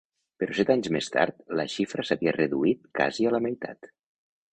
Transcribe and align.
Però 0.43 0.53
set 0.59 0.69
anys 0.75 0.87
més 0.95 1.09
tard 1.15 1.43
la 1.59 1.65
xifra 1.73 2.05
s'havia 2.09 2.33
reduït 2.39 2.81
casi 3.01 3.29
a 3.31 3.35
la 3.37 3.43
meitat. 3.49 3.93